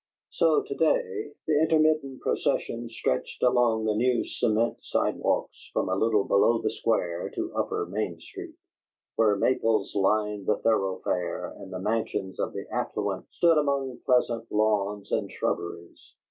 [0.31, 5.95] So, to day, the intermittent procession stretched along the new cement side walks from a
[5.95, 8.55] little below the Square to Upper Main Street,
[9.15, 15.11] where maples lined the thoroughfare and the mansions of the affluent stood among pleasant lawns
[15.11, 16.15] and shrubberies.